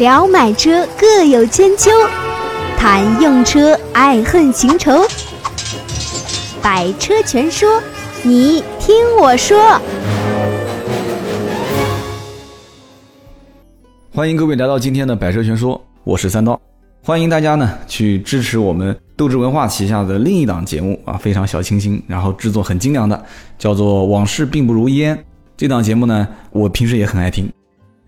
[0.00, 1.90] 聊买车各有千秋，
[2.78, 5.06] 谈用车爱恨情仇。
[6.62, 7.68] 百车全说，
[8.22, 9.78] 你听我说。
[14.14, 16.58] 欢迎各位来到今天的百车全说，我是三刀。
[17.04, 23.22] 欢迎大家呢去支持我们斗志文化旗下的另一档节目啊，非常小清新，然后制作很精良的，
[23.58, 25.14] 叫做《往事并不如烟》。
[25.58, 27.52] 这档节目呢，我平时也很爱听。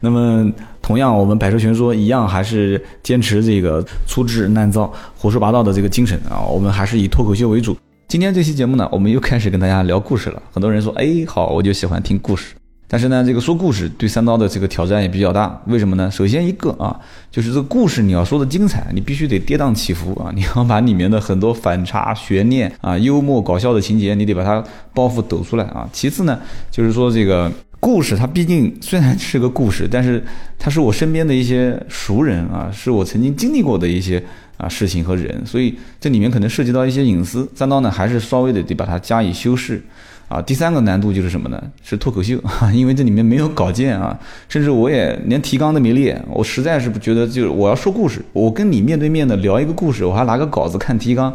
[0.00, 0.50] 那么，
[0.82, 6.42] 同样我们百车全说一样，还是坚持这个粗制滥造、胡说八道的这个精神啊。
[6.42, 7.77] 我们还是以脱口秀为主。
[8.09, 10.42] 今天这期节目呢，我们又开始跟大家聊故事了。
[10.52, 12.54] 很多人说，哎，好，我就喜欢听故事。
[12.87, 15.59] 但是呢，这个说故事对三刀的这个挑战也比较大。
[15.66, 16.10] 为什么呢？
[16.10, 16.95] 首先一个啊，
[17.30, 24.62] 就是这个故事你要说的精彩，你必须得跌宕起伏啊，你要把里面的很多反差、悬念啊、幽默搞笑的情节，你得把它
[24.92, 25.88] 包袱抖出来啊。
[25.90, 26.38] 其次呢，
[26.70, 27.51] 就是说这个
[27.84, 30.23] 故事它毕竟虽然是个故事，但是
[30.56, 34.23] 它是我身边的一些熟人啊，是我曾经经历过的一些
[34.57, 37.51] 啊事情和人，所以这里面可能涉及到一些隐私。
[37.57, 39.82] 三刀呢，还是稍微的得把它加以修饰。
[40.29, 41.60] 啊，第三个难度就是什么呢？
[41.82, 42.40] 是脱口秀，
[42.73, 44.16] 因为这里面没有稿件啊，
[44.48, 51.35] 甚至我也连提纲都没列，我实在是不觉得，就是我要说故事，我跟你面对面的聊一个故事，我还拿个稿子看提纲。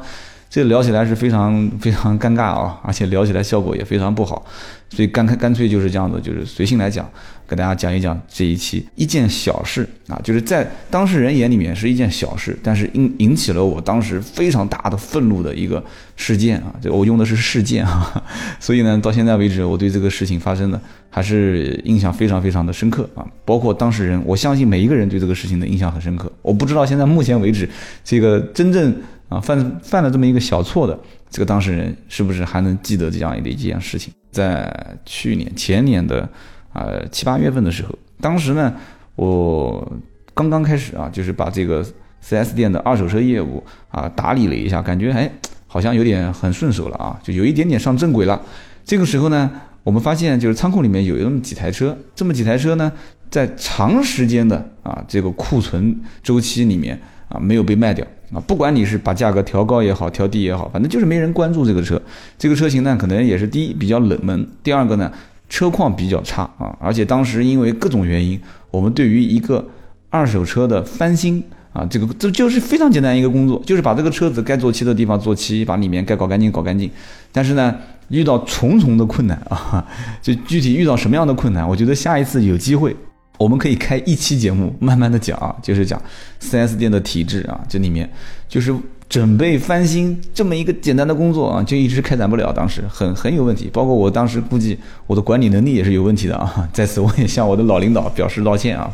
[0.49, 4.45] 这聊起来是非常 非常尴尬啊，而且聊起来效果也非常不好，
[4.89, 7.09] 所以干干干脆就是这样子，就是随性来讲，
[7.47, 15.83] 给大家讲一讲这一期一件小事啊，就是在当事人眼里面是一件小事，但是引引起了我当时非常大的愤怒的一个
[16.15, 18.23] 事件啊，这我用的是事件啊，
[18.59, 27.69] 所以呢，到现在为止，我对这个事情发生的还是印象非常非常的深刻啊，包括当事人，我相信每一个人对这个事情的印象很深刻，我不知道现在目前为止，
[28.05, 28.95] 这个真正。
[29.29, 30.97] 啊，犯犯了这么一个小错的
[31.29, 34.13] 这个当事人，是不是还能记得这样的一件事情？
[34.31, 34.73] 在
[35.05, 36.27] 去年前年的
[36.71, 38.73] 啊七八月份的时候，当时呢，
[39.15, 39.91] 我
[40.33, 41.85] 刚刚开始啊，就是把这个
[42.23, 45.29] 4S 店的二手车业务啊打理了一下，感觉哎
[45.65, 48.41] 好像有点很顺手了啊，就有一点点上正轨了。
[48.85, 49.51] 这个时候呢，
[49.83, 52.89] 我们发现就是仓库里面有那么几台车，这么几台车呢，
[53.29, 56.97] 在长时间的啊这个库存周期里面
[57.27, 58.05] 啊没有被卖掉。
[58.33, 62.01] 啊，不管你是把价格调高也好，调低也好，反正就是没人关注这个车。
[62.37, 65.09] 这个车型呢，可能也是第一比较冷门，第二个呢，
[65.47, 66.75] 车况比较差啊。
[66.81, 68.37] 而且当时因为各种原因，
[68.69, 69.65] 我们对于一个
[70.09, 76.91] 二手车的翻新啊，这个这就是非常简单一个工作，就是把这个车子该做漆的地方做漆，把里面该搞干净搞干净。
[77.31, 77.73] 但是呢，
[78.09, 79.85] 遇到重重的困难啊，
[80.21, 82.93] 就具体遇到什么样的困难，我觉得下一次有机会。
[83.37, 86.01] 我们可以开一期节目，慢慢的讲啊，就是讲
[86.41, 88.09] 4S 店的体制啊，这里面
[88.49, 88.75] 就是
[89.07, 98.91] 准备翻新这么一个简单的工作啊，就一直开展不了，当时很很有问题，包括我当时估计我的管理能力也是有问题的啊，在此我也向我的老领导表示道歉啊。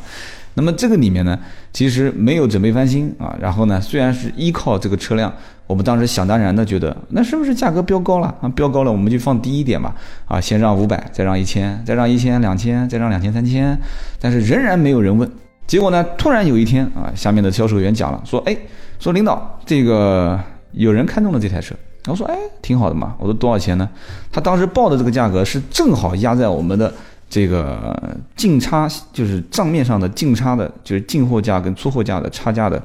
[0.56, 1.38] 那么这个里面呢，
[1.72, 5.31] 其实没有准备翻新啊，然后呢，虽然是依靠这个车辆。
[5.66, 8.50] 我们当时想当然的觉得，那是不是价格飙高了啊？
[8.50, 9.96] 飙高了，我们就放低一点吧。
[10.28, 13.75] 啊，先让五百，再让一千，再让一千两千，再让两千三千。
[14.19, 15.28] 但是仍然没有人问。
[15.66, 18.56] 结果呢，突然有一天啊，下面的销售员讲了，说，哎，
[19.00, 20.38] 说领导，这个
[20.74, 21.74] 有人看中了这台车。
[22.08, 23.16] 我说，哎，挺好的嘛。
[23.18, 23.90] 我说多少钱呢？
[24.34, 26.94] 他当时报的这个价格是正好压在我们的
[27.33, 32.79] 这个进差，就是账面上的进差的，就是进货价跟出货价的差价的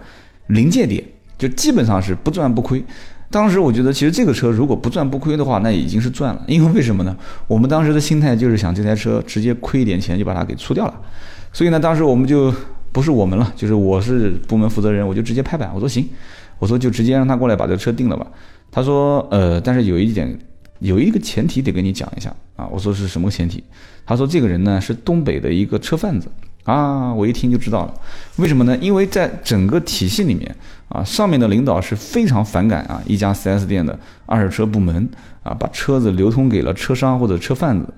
[0.46, 1.04] 临界点。
[1.36, 2.82] 就基本上是不赚不亏，
[3.30, 6.42] 当时我觉得其实这个车如果不赚不亏的话，那已经是赚了。
[6.46, 7.14] 因为为什么呢？
[7.46, 10.94] 我们当时的心态就是想这台车直接亏一点钱就把它给出掉了。
[11.52, 12.50] 所以呢，当时我们就
[12.90, 16.08] 不是我们了，就是我是部门负责人，我就直接拍板，我说行，
[16.58, 18.26] 我说就直接让他过来把这车定了吧。
[18.70, 20.38] 他说呃，但是有一点，
[20.80, 22.66] 有一个前提得跟你讲一下啊。
[22.70, 23.62] 我说是什么前提？
[24.06, 26.28] 他说这个人呢是东北的一个车贩子。
[26.64, 27.94] 啊，我一听就知道了，
[28.36, 28.76] 为什么呢？
[28.76, 30.54] 因为在整个体系里面
[30.90, 35.08] 啊，上面的领导是非常反感啊，一家 4S 店的二手车部门
[35.42, 37.88] 啊，把车子流通给了车商或者车贩子。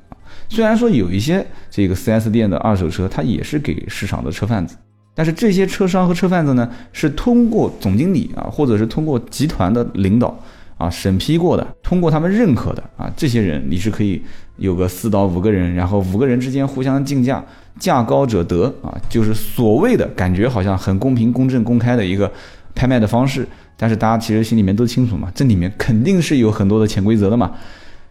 [0.49, 4.77] 虽然说有一些这个 4S 店的二手车，它也是给市场的车贩子，
[5.17, 10.39] 但是这些车商和车贩子呢，是通过总经理啊，或者是通过集团的领导。
[10.81, 14.23] 啊，审批过的，通过他们认可的啊，这些人你是可以
[14.57, 17.45] 有个四到五个人，然后五个人之间互相竞价，
[17.79, 22.33] 价高者得啊，就是所谓的感觉好像很公平、公正、公开的一个
[22.75, 23.47] 拍卖的方式。
[23.77, 27.53] 但是大家其实心里面都清楚嘛，这里面肯定是有很多的潜规则的嘛。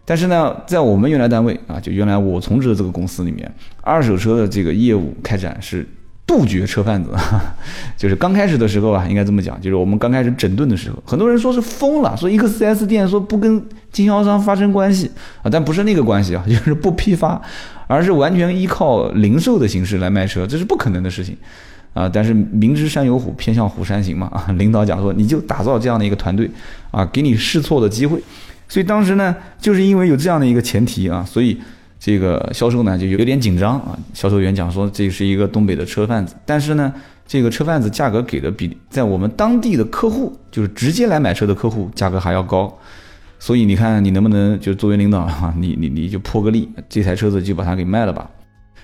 [0.04, 5.84] 但是呢，在我们原来单位啊，就原来我从职的这个公司里面，二手车的这个业务开展是。
[6.30, 7.10] 杜绝车贩子，
[7.98, 13.60] 就是刚开始的时候啊，应该这么讲，就是我们刚开始整顿的时候，很多人说是疯了，说一个 4S 店说不跟
[13.90, 15.10] 经销商发生关系
[15.42, 17.42] 啊，但不是那个关系啊， 就是不批发，
[17.88, 21.36] 而是完全依靠零售的形式来卖车，这是不可能的事情。
[21.92, 24.46] 啊，但是明知山有虎，偏向虎山行嘛啊！
[24.56, 26.48] 领导讲说，你就打造这样的一个团队
[26.92, 28.22] 啊，给你试错的机会。
[28.68, 31.60] 所以当时呢，就是因为有这样的一个前提啊，所以
[32.00, 33.96] 这个销售呢就有点紧张啊。
[34.14, 36.92] 销售员讲说，这是一个东北的车贩子，但是呢，
[37.26, 42.76] 这个车贩子价格给的比在我们当地的客户，就是直接来买车的客户价格还要高。
[43.38, 48.28] 所以你看，你能不能就作为领导 啊，你你你就破个例，这台车子就把它给卖了吧。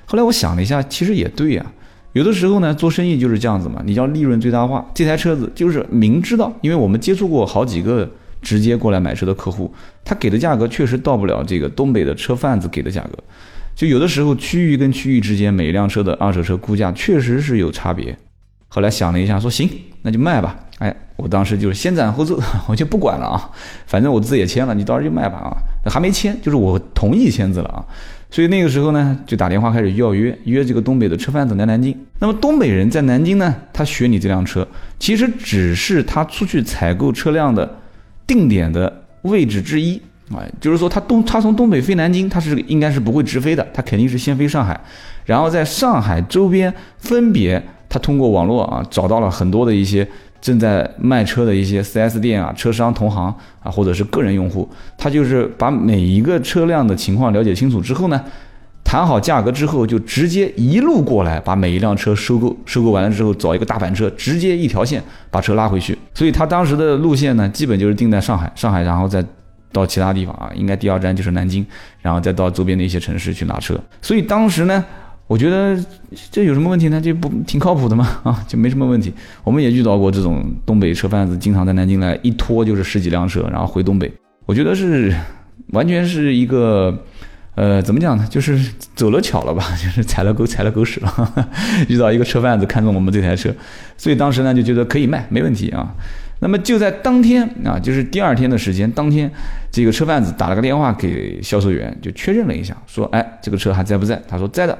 [0.04, 1.66] 后来我想了一下，其实也对呀。
[2.12, 4.82] 有的时候呢，做生意就是这样子嘛，你叫利润最大化。
[4.94, 8.08] 这台车子就是明知道，因为我们接触过好几个
[8.46, 13.18] 直接过来买车的客户，他给的价格确实到不了这个东北的车贩子给的价格。
[13.74, 18.16] 就有的时候区域跟区域之间，每一辆车的二手车估价确实是有差别。
[18.68, 19.68] 后来想了一下，说行，
[20.02, 20.56] 那就卖吧。
[20.78, 23.50] 哎，我当时就是先斩后奏， 我就不管了啊，
[23.86, 25.50] 反正我字也签了，你到时候就卖吧啊。
[25.90, 27.84] 还没签，就是我同意签字了啊。
[28.30, 31.96] 所以那个时候呢，就打电话开始要约约这个东北的车贩子来南京。
[32.18, 34.66] 那么东北人在南京呢，他选你这辆车，
[34.98, 37.78] 其实只是他出去采购车辆的
[38.26, 38.92] 定点的
[39.22, 40.00] 位置之一
[40.30, 40.42] 啊。
[40.60, 44.80] 就是说，他东他从东北飞南京，他是应该是不会直飞的，他肯定是先飞上海，
[45.24, 50.06] 然后在上海周边分别，他通过网络啊找到了很多的一些。
[50.38, 58.22] 正在卖车的一些 4S 店啊，车商同行啊，或者是个人用户，他就是把每一个车辆的情况了解清楚之后呢，
[58.86, 65.98] 谈好价格之后，就直接一路过来，把每一辆车收购，收购完了之后，找一个大板车，直接一条线把车拉回去。
[66.14, 69.22] 所以他当时的路线呢，基本就是定在上海，上海然后再
[69.72, 71.66] 到其他地方啊，应该第二站就是南京，
[72.00, 73.78] 然后再到周边的一些城市去拿车。
[74.00, 74.84] 所以当时呢。
[75.28, 75.76] 我觉得
[76.30, 77.00] 这有什么问题呢？
[77.00, 78.06] 这不挺靠谱的吗？
[78.22, 79.12] 啊，就没什么问题。
[79.42, 84.08] 我们也遇到过这种东北车贩子，经常在南京来，一拖就是十几辆车，然后回东北。
[84.44, 85.12] 我觉得是
[85.72, 86.96] 完全是一个，
[87.56, 88.26] 呃，怎么讲呢？
[88.30, 88.56] 就是
[88.94, 91.46] 走了巧了吧， 就是踩了狗踩了狗屎了。
[91.88, 93.50] 遇到一个车贩子看中我们这台车，
[93.96, 95.92] 所以当时呢就觉得可以卖，没问题啊。
[96.40, 99.30] 那么就在当天啊，就是第二天的时间，当天
[99.72, 104.20] 这个车贩子打了个电话给销售员，就确认了一下，说，哎，这个车还在不在？
[104.28, 104.78] 他说在的。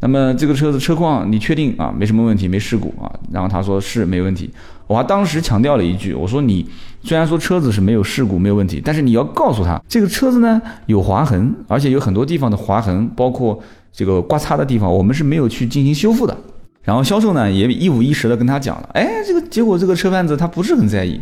[0.00, 1.92] 那么这个车子车况你确定啊？
[1.94, 3.04] 没什么问题，没事故啊？
[3.30, 4.50] 然后他说是没问题。
[4.86, 6.66] 我还当时强调了一句，我说你
[7.02, 13.58] 虽然说车子是没有事故没有问题，但是你要告诉他这个车子呢有划痕，而且有很多地方的划痕，包括
[13.92, 16.36] 这个刮擦的地方，我们是没有去进行修复的。
[16.82, 21.18] 然后销售呢也一五一十的跟他讲了，哎，这个结果这个车贩子他不是很在意，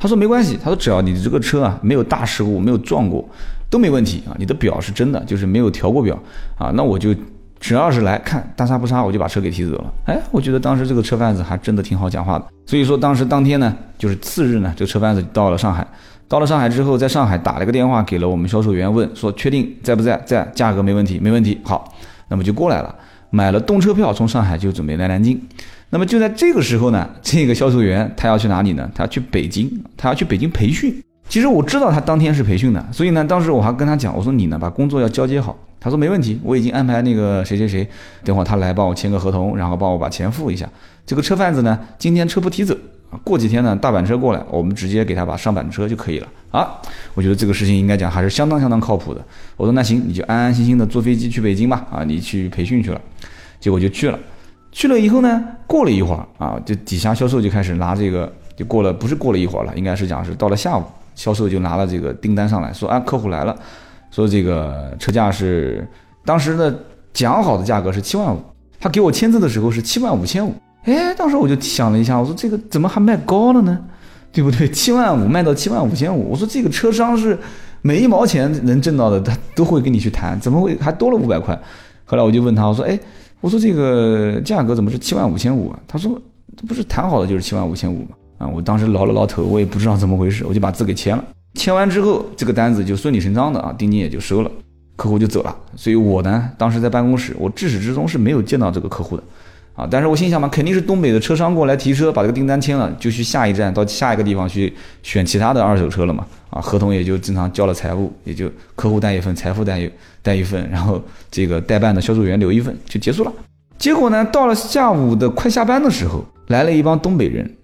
[0.00, 3.28] 他说没关系，他说只要你这个车啊没有大事故，没有撞过，
[3.68, 4.34] 都没问题啊。
[4.38, 6.18] 你的表是真的，就是没有调过表
[6.56, 7.14] 啊，那我就。
[7.62, 9.94] 只要是来看大差不差，我就把车给提走了。
[10.06, 12.44] 哎，我觉得当时这个车贩子还真的挺好讲话的。
[12.66, 15.86] 所以说当时当天呢，就是次日呢，这个车贩子到了上海。
[16.26, 20.20] 到了上海之后，在上海打了个电话给了我们销售员，问说确定在不在？
[20.26, 21.56] 在，价格没问题，没问题。
[21.62, 21.94] 好，
[22.28, 22.92] 那么就过来了，
[23.30, 25.40] 买了动车票，从上海就准备来南京。
[25.90, 28.90] 那么就在这个时候呢，这个销售员他要去哪里呢？
[28.92, 31.00] 他要去北京，他要去北京培训。
[31.28, 35.56] 其实我知道他当天是培训的，所以呢，当时我还跟他讲，我说你呢把工作要交接好。
[35.82, 37.86] 他说没问题，我已经安排那个谁谁谁，
[38.22, 40.68] 等会儿他来帮我签个合同，然后帮我把钱付一下。
[41.04, 42.72] 这个车贩子呢，今天车不提走
[43.10, 46.80] 啊，过几天呢大板车过来，我们直接给他把上板车就可以了啊。
[47.14, 49.20] 我觉得这个事情应该讲还是相当相当靠谱的。
[49.56, 53.00] 我说那行，你就安安心心的坐飞机去北京吧啊，你去培训去了。
[53.58, 54.18] 结果就去了，
[54.70, 60.84] 去了以后呢，过了一会儿啊，就底下销售就开始拿这个，就过了不是过了一会儿了，应该是讲是到了下午，
[61.16, 63.56] 销售就拿了这个订单上来说啊，客户来了。
[64.12, 65.84] 说这个车价是
[66.24, 66.72] 当时的
[67.12, 68.38] 讲好的价格是七万五，
[68.78, 70.54] 他给我签字的时候是七万五千五。
[70.84, 73.78] 哎，当时我就想了一下，我说这个怎么还卖高了呢？
[74.30, 74.68] 对不对？
[74.70, 77.38] 七万五卖到七万五千五，我说这个车商是
[77.80, 81.58] 每一毛钱能挣到的，他都会跟你去谈，怎么会还多了五百块？
[82.04, 82.98] 后来我就问他，我说，哎，
[83.40, 85.78] 我说这个价格怎么是七万五千五啊？
[85.88, 86.20] 他说
[86.56, 88.10] 这不是谈好的就是七万五千五吗？
[88.38, 91.24] 啊，我当时挠了挠头，我也不知道怎么回事，我就把字给签了。
[91.54, 94.50] 签完之后，这个单子就顺理成章的啊，定金也就收了，
[94.96, 95.54] 客户就走了。
[95.76, 99.22] 所以我呢，当时在办公室，我至始至终是没有见到这个客户的，
[99.74, 109.90] 啊，但是我心想嘛，肯定是东北的车商过来提车，把这个订单签了，就去下一站到下一个地方去选其他的二手车了嘛，啊，合同也就正常交了财务，也就客户带一份，财富带一
[110.22, 113.32] 带一份，然后这个代办的销售员留一份，就结束了。
[113.78, 117.56] 结果呢，到了下午的快下班的时候，来了一帮东北人。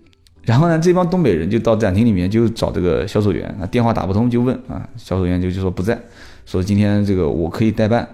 [0.48, 5.98] 然后呢，这帮东北人就到展厅里面就找这个销售员，那电话打不通就问啊，销售员就就说不在，
[6.46, 8.08] 说今天这个我可以代办。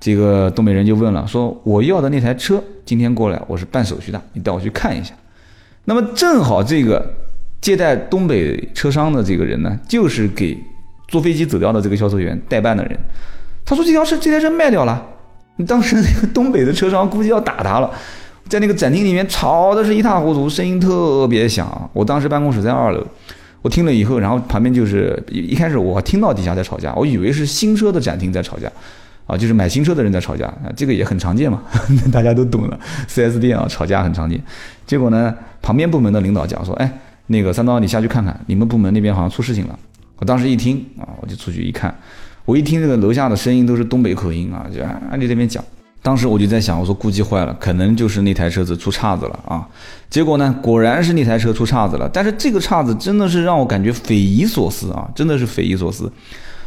[0.00, 5.14] 这个东北人就问了，说我要的那台车今天过来，我是办手续的，你带我去看一下。
[5.84, 7.14] 那么正好这个
[7.60, 10.58] 接待东北车商的这个人呢，就是给
[11.06, 12.98] 坐飞机走掉的这个销售员代办的人。
[13.64, 15.00] 他说这条车这台车卖掉了，
[15.64, 17.88] 当时那个东北的车商估计要打他了。
[18.48, 21.90] 在那个展厅里面吵的是一塌糊涂，声音特别响。
[21.92, 23.06] 我当时办公室在二楼，
[23.62, 28.70] 我听了以后，然后旁边就是一一开始我听到底下在吵架，我以为是新车的展厅在吵架，
[29.26, 31.62] 啊，就是买新车的人在吵架啊，这个也很常见嘛，
[32.10, 34.42] 大家都懂了，4S 店啊吵架很常见。
[34.86, 36.90] 结果呢，旁边部门的领导讲说，哎，
[37.26, 39.78] 那个三刀你下去看看，你们部门那边好像出事情了。
[40.18, 41.94] 我当时一听啊，我就出去一看，
[42.44, 45.62] 我一听这个楼下的声音都是东北口音啊，就按你这边讲。
[46.00, 49.66] 当时我就在想，我说估计坏了，可能就是那台车子出岔子了啊。
[50.08, 52.08] 结果呢，果然是那台车出岔子了。
[52.12, 56.10] 但是这个岔子真的是让我感觉匪夷所思啊，真的是匪夷所思。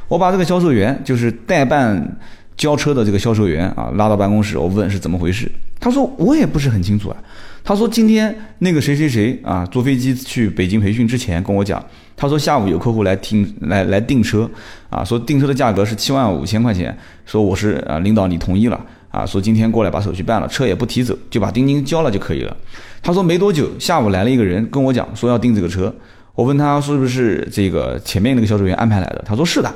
[0.07, 2.17] 我把这个销售员，就是代办
[2.57, 5.49] 交车的这个销售员啊，拉到办公室，我问是怎么回事。
[5.79, 7.17] 他说我也不是很清楚啊。
[7.63, 11.83] 他说今天那个谁谁谁啊，坐飞机去北京培训之前跟我讲，
[12.17, 14.49] 他说下午有客户来听来来订车
[14.89, 16.95] 啊，说订车的价格是七万五千块钱，
[17.25, 18.79] 说我是啊领导你同意了。
[19.11, 22.57] 啊，说今天过来把手续办了，车也不提走，就把定金交了就可以了。
[23.03, 25.93] 他说没多久，下午来了一个人跟我讲说要订这个车。
[26.33, 29.71] 我问他是不是这个前面那个销售员安排来的，他说是的。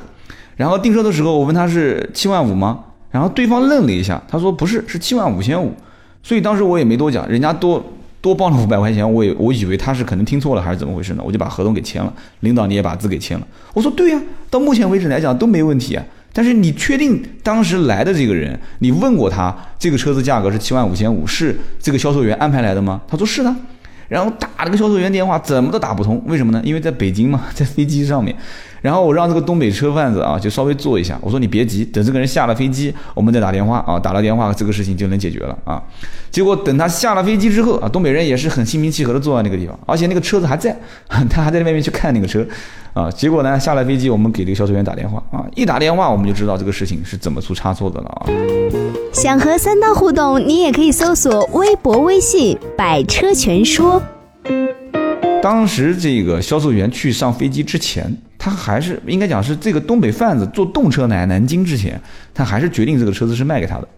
[0.56, 2.82] 然后订车的时候，我问他是七万五吗？
[3.10, 5.70] 然后对方愣了一下，他说不是，是七万五千五。
[6.22, 7.84] 所以当时我也没多讲，人家多
[8.22, 11.22] 多报了五百块钱，我也我以为他是可能听错了还是怎么回事呢？
[11.24, 13.46] 我就把合同给签了，领导你也把字给签了。
[13.74, 16.02] 我说对呀，到目前为止来讲都没问题啊。
[16.36, 23.00] 但是你确定当时来的这个人，你问过他这个车子价格是七万五千五，是这个销售员安排来的吗？
[23.08, 23.56] 他说是的，
[24.06, 26.60] 然后打了个销售员电话，怎么都打不通，为什么呢？
[26.62, 28.36] 因为在北京嘛，在飞机上面。
[28.86, 31.18] 然后我让这个东北车贩子啊，就稍微坐一下。
[31.20, 33.98] 我说你别急，等这个人下了飞机，我们再打电话啊。
[33.98, 35.82] 打了电话，这个事情就能解决了啊。
[36.30, 40.78] 结果等他下了飞机之后啊，东北人也是很心平气和的坐在那个地方，而且那个车子还在，
[41.28, 42.46] 他还在外面去看那个车
[42.94, 43.10] 啊。
[43.10, 48.30] 结果呢，下了飞机，我们给这个销售员打电话啊，一打电话我们就知道这个事情是怎么出差错的了啊。
[49.12, 54.00] 想和三刀互动，你也可以搜索微博、微信“百车全说”。
[55.42, 58.16] 当时这个销售员去上飞机之前，
[58.46, 62.00] 他还是应该讲是这个东北贩子坐动车来南京之前，
[62.32, 63.88] 他还是决定这个车子是卖给他的。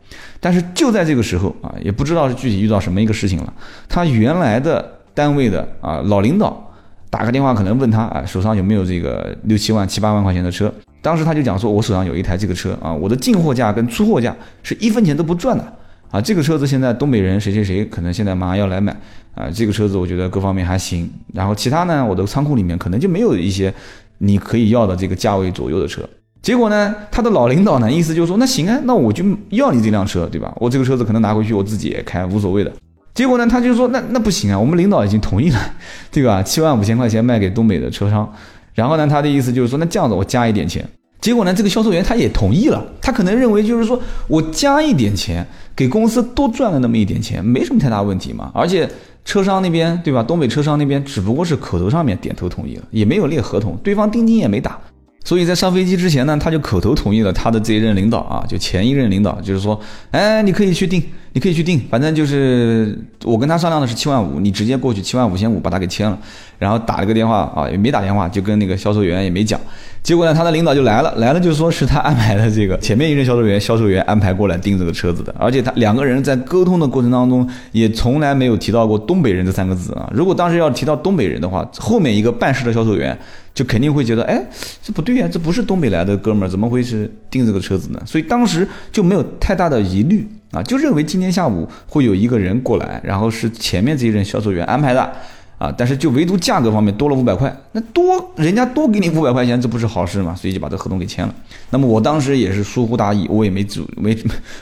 [0.40, 3.52] 但是就在这个时候啊，也不知道是具体遇到什么一个事情了，
[3.90, 6.72] 他原来的单位的啊老领导
[7.10, 10.72] 打个电话，可能问他啊手上有没有这个六七万、七八万块钱的车。
[11.02, 15.74] 当时他就讲说，我手上有一台这个车啊，我的进货价跟出货价是一分钱都不赚的。
[16.10, 18.96] 啊，这个车子现在东北人谁谁谁可能现在马上要来买
[19.34, 21.06] 啊，这个车子我觉得各方面还行。
[21.34, 23.72] 然后其他呢，我的仓库里面可能就没有一些
[24.18, 26.02] 你可以要的这个价位左右的车。
[26.40, 30.54] 结果呢，他的老领导呢，意思就是说，那行啊，那我就要你这辆车，对吧？
[30.58, 32.72] 我这个车子可能拿回去我自己也开，无所谓的。
[33.12, 35.58] 结果呢，他就说，那那不行啊，我们领导已经同意了，
[36.12, 36.42] 对吧？
[36.42, 38.32] 七万五千块钱卖给东北的车商。
[38.72, 40.88] 然后呢，他的意思就是说，那这样子我加一点钱。
[41.20, 45.46] 结果呢，这个销售员他也同意了，他可能认为就是说我加一点钱。
[45.78, 48.50] 给公司多赚了那么一点钱，没什么太大问题嘛。
[48.52, 48.90] 而且
[49.24, 50.24] 车商那边，对吧？
[50.24, 54.76] 东北车商那边只不过是口头上面点头同意了，也没有列合同，对方定金也没打。
[55.22, 61.00] 所以在上飞机之前呢，他就口头同意了他的这一任领导啊，就前一任领导，就是说，哎，你可以去定，
[61.32, 66.18] 你可以去定，反正就是我跟他商量的是七万五，你直接过去七万五千五把他给签了。
[66.58, 69.60] 然后打了个电话啊，也没打电话，就跟那个销售员也没讲。
[70.02, 75.32] 结果呢，他的领导就来了，来了就说是他安排的这个前面一任销售员，销售员安排过来订这个车子的。
[75.38, 80.10] 而且他两个人在沟通的过程当中，也从来没有提到过东北人这三个字啊。
[80.12, 83.16] 如果当时要提到东北人的话，后面一个办事的销售员
[83.54, 84.42] 就肯定会觉得，哎，
[84.82, 88.02] 这不对呀，这不是东北来的哥们儿，怎么会是订这个车子呢？
[88.04, 95.12] 所以当时就没有太大的疑虑啊，就认为今天下午会有一个人过来，然后是前面这一任销售员安排的。
[95.58, 100.32] 啊，但是就唯独价格方面多了五百块，那多人家多给你五百块钱，这不是好事吗？
[100.32, 101.34] 所以就把这合同给签了。
[101.70, 104.16] 那么我当时也是疏忽大意，我也没主没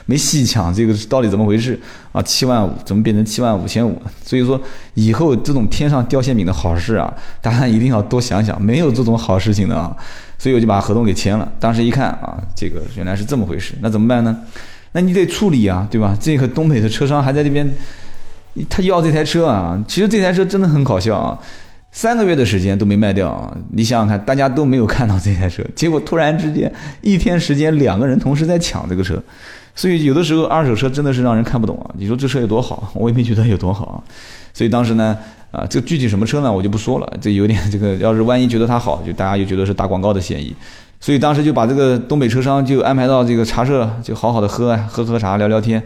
[0.07, 1.79] 没细想这个到底怎么回事
[2.11, 2.19] 啊？
[2.23, 4.01] 七万五怎么变成七万五千五？
[4.25, 4.59] 所以说
[4.95, 7.13] 以后这种天上掉馅饼的好事啊，
[7.43, 9.95] 大家一定要多想想，没有这种好事情的啊。
[10.39, 11.47] 所以我就把合同给签了。
[11.59, 14.35] 当时一看啊，这个原来是这么回事，那怎么办呢？
[14.91, 16.17] 那你得处理啊，对吧？
[16.19, 17.69] 这个东北的车商还在这边。
[18.67, 21.37] 他要这台车啊，其实这台车真的很搞笑啊，
[21.91, 23.55] 三个月的时间都没卖掉啊。
[23.71, 29.21] 你想想看，大家都没有看到这台车，结果突然之间一天时间两个人同时在抢这个车，
[29.75, 31.91] 所以有的时候二手车真的是让人看不懂啊。
[31.99, 34.01] 你说这车有多好，我也没觉得有多好啊。
[34.55, 35.15] 所以当时呢，
[35.51, 40.51] 啊，这具体什么车呢，我就不说了，这有点这个，要是万一觉得它好，就大家就觉得是打广告的嫌疑。
[40.99, 45.81] 所以当时就把这个东北车商就安排到这个茶社，就好好的喝啊喝喝茶聊聊天。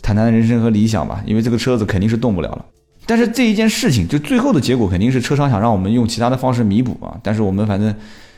[0.00, 2.64] 谈谈人生和理想吧，因为这个车子肯定是动不了了。
[3.06, 7.14] 但是这一件事情，就最后的结果肯定是车商想让我们用其他的方式弥补啊。
[7.22, 7.94] 但是我们反正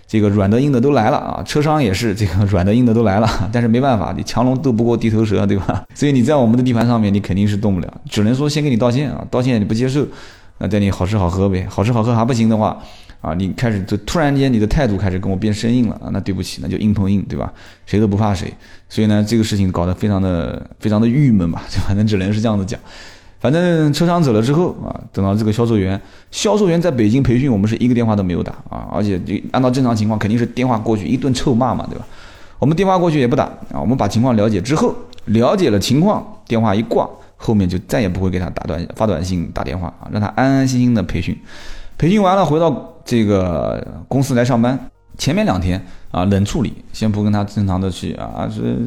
[0.07, 5.85] 这个软的硬的都来了啊，车商也是这个软的硬的都来了，但是没办法，你强龙斗不过地头蛇，对吧？
[5.95, 10.07] 所以你在我们的地盘上面，你肯定是动不了，只能说先给你道歉啊，道歉你不接受，
[10.59, 12.79] 那带你好吃好喝呗，好吃好喝还不行的话，
[13.25, 17.51] 啊，你开始就突然间你的态度开始跟我变生硬了啊，那对不起，那就硬碰硬，对吧？
[17.87, 18.53] 谁都不怕谁，
[18.89, 22.79] 所以呢，这个事情搞得非常的非常的郁闷吧， 就反正只能是这样子讲。
[23.41, 26.01] 反正车商走了之后啊，等到这个销售员，
[26.31, 32.07] 销售员在北京培训，我们是一个电话都没有打啊，而且就按照正常情况，肯定是电话过去一顿臭骂嘛，对吧？
[32.59, 34.95] 我们电话过去也不打啊，我们把情况了解之后，
[35.27, 41.37] 了解了情况，电话一挂，后面就再也不会给他打短发短信打电话啊，让他安安心心的培训，
[41.99, 44.79] 培训完了回到这个公司来上班，
[45.19, 48.79] 前面两天啊冷处理，先不跟他正常的去啊是。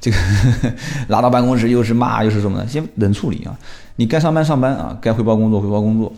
[0.00, 0.16] 这个
[1.08, 3.50] 拉到办公室又是骂又是什么的，先冷处理啊！
[3.96, 6.12] 你该上班上班啊，该汇报工作汇报工作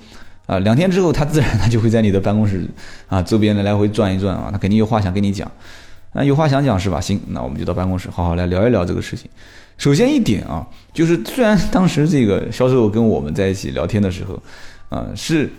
[0.45, 0.59] 啊。
[0.59, 2.69] 两天之后，他自然他就会在你的办公室
[3.09, 5.51] 啊周边的来回转一转啊，他肯定有话想跟你讲。
[6.13, 7.01] 那有话想讲是吧？
[7.01, 9.31] 行，那我们就到办公室好好来聊一聊这个事情。
[9.79, 14.39] 首先一点啊，就是虽然当时这个销售跟我们在一起聊天的时候，
[14.91, 15.51] 啊是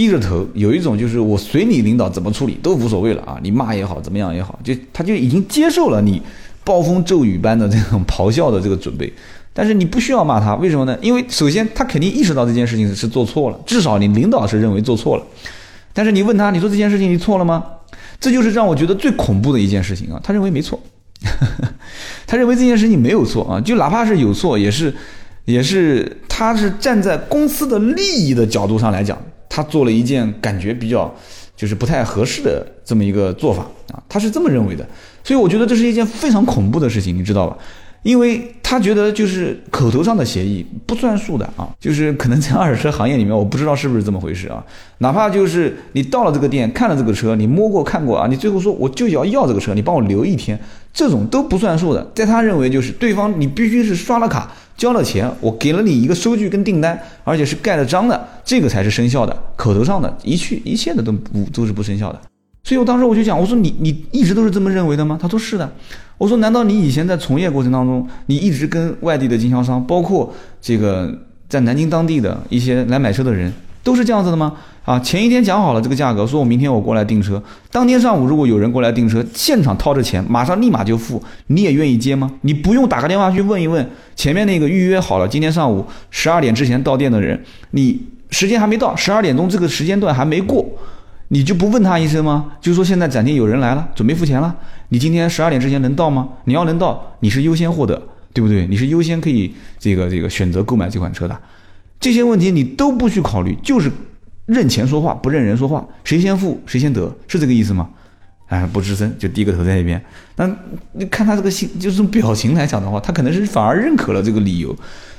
[0.00, 6.22] 低着头，有一种就是我随你领导怎么处理都无所谓了啊，你骂也好怎么样也好，就他就已经接受了你。
[6.64, 9.12] 暴风骤雨般的这种咆哮的这个准备，
[9.52, 10.96] 但是你不需要骂他，为什么呢？
[11.02, 15.24] 因为首先他肯定意识到这件事情是做错了，至少你领导是认为做错了。
[15.92, 17.64] 但是你问他，你说这件事情你错了吗？
[18.20, 20.20] 这就是让我觉得最恐怖的一件事情啊！
[20.22, 20.78] 他认为没错，
[22.26, 24.94] 他认为这件事情没有错啊，就哪怕是有错，也是
[25.46, 29.18] 也是他是站在公司的利益的角度上来讲，
[29.60, 31.14] 他做了一件感觉比较
[31.54, 33.62] 就是不太合适的这么一个做法
[33.92, 34.86] 啊，他是这么认为的。
[35.22, 37.58] 所以我觉得这是一件非常恐怖的事情，你知道吧？
[38.02, 44.64] 因为他觉得就是口头上的协议不算数的啊，就是可能在二手车行业里面，我不知道是不是这么回事啊。
[44.98, 50.58] 哪怕就是你到了这个店看了这个车，你摸过看过啊，你最后说我就要要这个车，你帮我留一天，
[50.94, 52.10] 这种都不算数的。
[52.14, 54.50] 在他认为就是对方你必须是刷了卡
[54.80, 59.42] 交了钱，我给了你一个收据跟订单，而且是盖了章的，这个才是生效的。
[59.54, 62.18] 口头上的一去一切的都不都是不生效的。
[62.64, 65.18] 所以我当时我就讲，我说你你一直都是这么认为的吗？
[65.20, 65.70] 他说是的。
[66.16, 71.14] 我说难道你以前在从业过程当中，你一直跟外地的经销商，包括这个
[71.46, 74.54] 在南京当地的一些来买车的人，都是这样子的吗？
[74.84, 77.40] 啊，前一天讲好了这个价格，说我明天我过来订车，
[77.70, 82.30] 当天上午如果有人过来订车，现场掏着钱，马上立马就付，你也愿意接吗？
[82.42, 87.40] 你不用打个电话去问一问前面那个预约好了，今天上午十二点之前到店的人，
[87.72, 90.66] 你时间还没到，十二点钟这个时间段还没过。
[91.28, 92.52] 你就不问他一声吗？
[92.60, 94.52] 就说现在展厅有人来了，准备付钱了。
[94.88, 96.28] 你今天十二点之前能到吗？
[96.46, 98.66] 你要能到，你是优先获得，对不对？
[98.66, 101.38] 你是优先可以这个这个选择购买这款车的。
[102.00, 103.92] 这些问题你都不去考虑，就是
[104.46, 107.88] 认钱说话，不认人说话，谁先付谁先得，是这个意思吗？
[108.46, 110.02] 哎，不吱声，就低个头在那边。
[110.34, 110.50] 那
[110.92, 114.74] 你看他这个心，就是从表情来讲的话，他可能是反而认可了这个理由。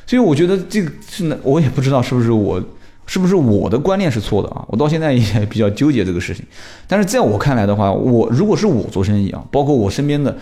[0.06, 2.62] 所以我觉得这个是呢，我也不知道是不是我。
[3.08, 4.63] 是不是我的观念是错的啊？
[4.70, 6.46] 我到现在也比较纠结这个事情。
[6.88, 10.34] 但是在我看来的话，我如果是我做生意啊，包括我身边的，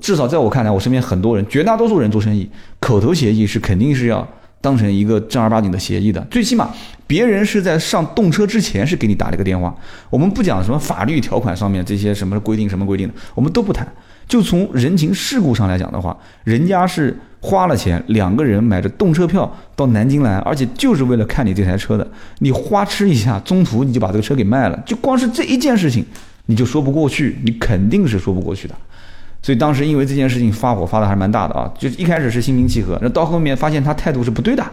[0.00, 2.48] 至少在我看来，我身边很多人，绝大多数人做生意，
[2.80, 4.26] 口头协议是肯定是要
[4.60, 6.20] 当成一个正儿八经的协议的。
[6.30, 6.70] 最起码
[7.06, 9.74] 别人是在上动车之前是给你打了一个电话。
[10.08, 13.86] 我们不讲什么法律条款上面这些什么规定什么规定的，我们都不谈。
[14.28, 17.16] 就从人情世故上来讲的话，人家是。
[17.42, 22.06] 花了钱，两个人买着动车票到南京来，而且就是为了看你这台车的。
[22.40, 26.04] 你花痴一下，中途你就把这个车给卖了，就光是这一件事情，
[26.44, 28.74] 你就说不过去，你肯定是说不过去的。
[29.42, 34.64] 所以当时因为这件事情发火发的还是蛮大的啊，就一开始是心平气和，那到后面发现他态度是不对的，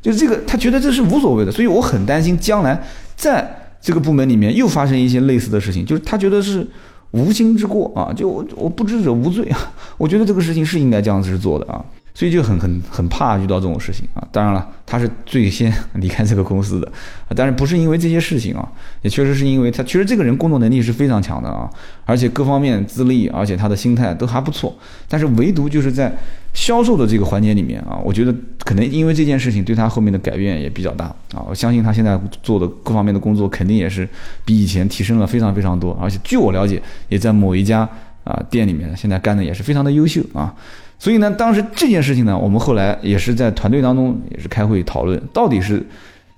[0.00, 2.80] 就是这个他觉得这是无所谓的，所以我很担心将来
[3.16, 6.66] 在这个部门里面又发生一些类似的事情，就是他觉得是。
[7.12, 11.82] 无心之过啊，就我我不知者无罪啊，我觉得这个事情是应该这样子做的啊，
[12.18, 14.26] 所以就很很很怕遇到这种事情啊。
[14.32, 16.92] 当然了，他是最先离开这个公司的，
[17.36, 18.68] 但是不是因为这些事情啊，
[19.02, 21.70] 也确实是因为他，其实这个人工作能力是非常强的啊，
[22.04, 24.76] 而且各方面资历，而且他的心态都还不错，
[25.08, 26.12] 但是唯独就是在。
[26.54, 31.44] 销售的这个环节里面啊，我觉得可能因为这件事情对他后面的改变也比较大啊。
[31.48, 34.08] 我相信他现在做的各方面的工作肯定也是
[34.44, 37.88] 比以前提升了非常非常多，而且据我了解，也在某一家
[38.24, 40.52] 啊店里面现在干的也是非常的优秀啊。
[40.98, 45.84] 所以呢，当时这件事情呢，我们后来也是在团队当中也是开会讨论，到底是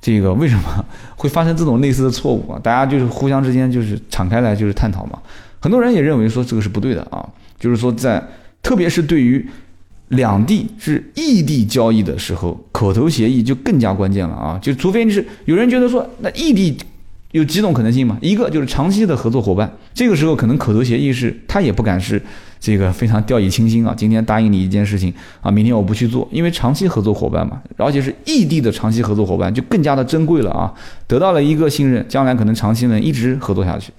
[0.00, 0.84] 这个为什么
[1.16, 2.60] 会发生这种类似的错误啊？
[2.62, 5.18] 大家就是互相之间就是敞开来就是探讨嘛。
[5.60, 7.26] 很多人也认为说这个是不对的啊，
[7.58, 8.22] 就是说在
[8.62, 9.46] 特别是对于。
[10.10, 14.58] 两地是异地交易的时候，口头协议就更加关键了啊！
[14.60, 16.76] 就除非你是有人觉得说，那异地
[17.32, 18.18] 有几种可能性嘛？
[18.20, 22.20] 一个就是长期的合作伙伴，这个时候可能口头协议是他也不敢是
[22.58, 23.94] 这个非常掉以轻心啊。
[23.96, 30.74] 今天答应你一件事情啊，明天我不去做，因为长期合作伙伴嘛，而且是异地的长期合作伙伴就更加的珍贵了啊，
[31.06, 33.92] 得到了一个信任，将来可能长期能一直合作下去。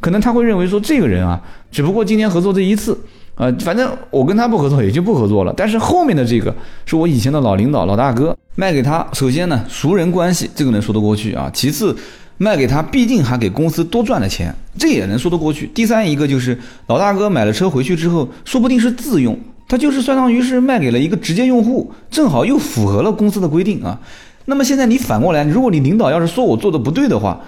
[0.00, 2.98] 可能他会认为说这个人啊，只不过今天合作这一次，
[3.36, 5.54] 呃，反正我跟他不合作也就不合作了。
[5.56, 11.96] 但是后面的这个是我以前的老领导老大哥卖给他，首先呢熟人关系这个能说得过去啊，其次。
[12.36, 15.66] 卖给他，毕竟还给公司多赚了钱，这也能说得过去。
[15.74, 24.00] 第三一个就是老大哥买了车回去之后，说不定是自用，他就是相当于是卖给了一个直接用户，正好又符合了公司的规定啊。
[24.46, 27.40] 那么现在你反过来，如果你领导要是说我做的不对的话，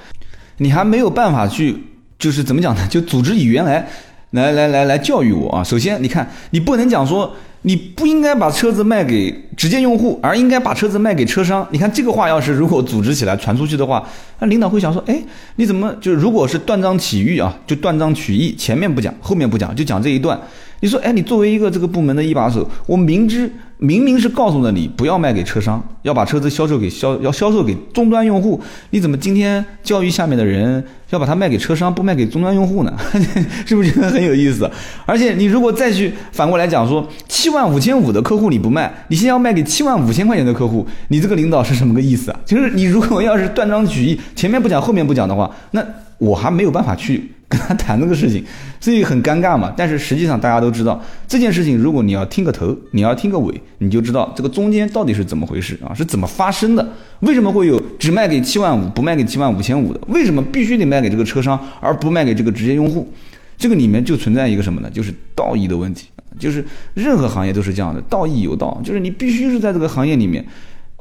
[0.59, 1.77] 你还没有办法去，
[2.19, 2.87] 就是怎么讲呢？
[2.89, 3.87] 就组织语言来，
[4.31, 5.65] 来来来来教育我啊。
[5.65, 7.35] 首先，你看，你不能讲说。
[7.67, 11.67] 你不应该把车子卖给直接用户，而应该把车子卖给车商。
[11.73, 15.21] 你看这个话要是如果组织起来传出去的话，那领导会想说：哎，
[15.57, 20.41] 你怎么就如果是断章取义啊，就断章取义，前面不讲，后面不讲，就讲这一段。
[20.81, 28.61] 你说，哎，你作为一个这个部门的一把手，我明知明明是告诉了你不要卖给车商，要把车子销售给销要销售给终端用户，
[28.91, 32.95] 你怎么今天教育下面的人要把它卖给车商，不卖给终端用户呢？
[33.65, 34.71] 是不是觉得很有意思？
[35.07, 42.41] 而且你如果再去反过来讲说，七万五千五的客户你不卖，你现在要卖给七万五千块钱的客户，你这个领导是什么个意思啊？
[42.45, 45.83] 就是你如果要是断章取义，前面不讲后面不讲的话，那
[46.19, 47.33] 我还没有办法去。
[47.49, 48.45] 跟他谈这个事情，
[48.81, 49.73] 所以很尴尬嘛。
[49.77, 55.95] 但是实际上大家都知道这件事情，如果你要听个头，你要听个尾，你就知道这个中间到底是怎么回事啊？
[55.95, 56.87] 是怎么发生的？
[57.21, 60.01] 为什么会有只卖给七万五，不卖给七万五千五的？
[60.09, 63.11] 为什么必须得卖给这个车商，而不卖给这个直接用户？
[63.57, 64.91] 这个里面就存在一个什么呢？
[64.91, 66.09] 就是道义的问题。
[66.39, 70.45] 就是任何行业都是这样的，道义有道，就是你必须是在这个行业里面。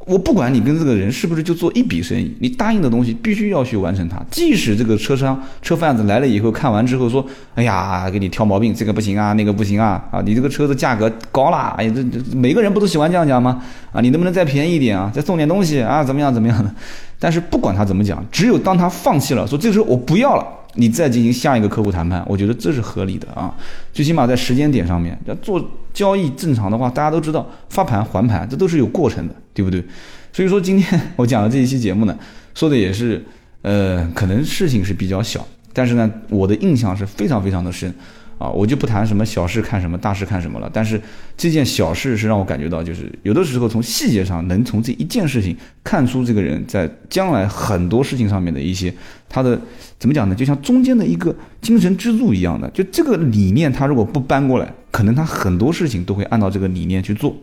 [0.05, 4.23] 我不管你跟这个人是不是就做一笔生意，你答应的东西必须要去完成它。
[4.29, 13.63] 即使这个车商、车贩子来了以后看完之后说：“哎呀，给你挑毛病，这个不行啊，那个不行啊，啊，你这个车子价格高了，哎呀，这这每个人不都喜欢这样讲吗？
[13.91, 15.11] 啊，你能不能再便宜一点啊？
[15.11, 16.03] 再送点东西啊？
[16.03, 16.71] 怎么样怎么样的？
[17.17, 23.53] 但是不管他怎么讲，只有当他放弃了，说这个时候我不要了。”你再进行下一个客户谈判，我觉得这是合理的啊。
[23.91, 29.83] 最起码在时间点上面，要做交易正常的话，大家都知道发盘还盘，这都是有过程的，对不对？
[30.31, 32.17] 所以说今天我讲的这一期节目呢，
[32.53, 33.23] 说的也是，
[33.61, 37.93] 呃，可能事情是比较小，但是呢，我的印象是非常非常的深。
[38.37, 40.69] 啊，我就不谈什么小事看什么大事看什么了。
[40.73, 40.99] 但是
[41.37, 48.93] 这件小事是让我感觉到，就是有的时候从细节上能从这一件事情看出这个人在将来很多事情上面的一些
[49.29, 49.59] 他的
[49.97, 50.35] 怎么讲呢？
[50.35, 57.35] 就像中间的一个精神支柱一样的，就这个理念他如果不搬过来，可能他很多事情都会按照这个理念去做。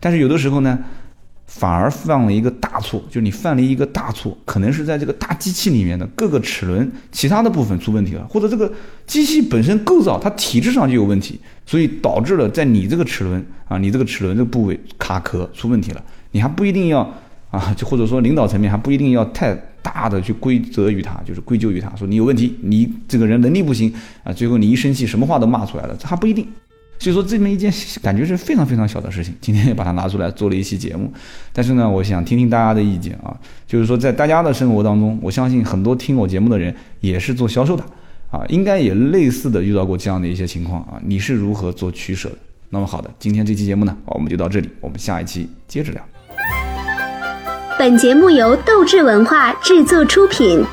[0.00, 0.78] 但是有的时候呢。
[1.54, 8.72] 反而犯了一个大错，就是你犯了一个大错，可能是在这个大机器里面的各个齿轮其他的部分出问题了，或者这个
[9.06, 17.00] 机器本身构造它体质上就有问题，所以导致了在你这个齿轮啊，你这个齿轮这个部位卡壳出问题了，你还不一定要
[17.50, 23.92] 啊，就或者说领导层面还不一定要太大的去归责于他，就是归咎于他，说你有问题，你这个人能力不行
[24.24, 26.48] 啊，最后你一生气什么话都骂出来了，这还不一定。
[27.02, 27.68] 所以说这么一件
[28.00, 31.12] 感觉是非常非常小的事情，今天也把它拿出来做了一期节目。
[31.52, 33.36] 但是呢，我想听听大家的意见啊，
[33.66, 37.82] 就是说在大家的生活当中，我相信很多听我节目的人也是做销售的
[38.30, 42.38] 啊，应该也类似的遇到过这样的一些情况啊，你是如何做取舍的？
[42.70, 46.00] 那么好的，今天这期节目呢，我们就到这里，我们下一期接着聊。
[47.80, 50.64] 本节目由斗志文化制作出品。